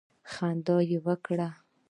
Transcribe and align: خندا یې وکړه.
خندا 0.33 0.75
یې 0.89 0.97
وکړه. 1.05 1.49